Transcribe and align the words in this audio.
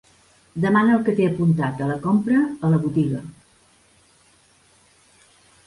Demana 0.61 0.95
el 0.99 1.03
que 1.09 1.13
t'he 1.19 1.27
apuntat 1.31 1.83
a 1.83 1.89
la 1.91 1.99
compra 2.07 2.41
a 2.69 2.73
la 2.73 2.81
botiga. 2.87 3.21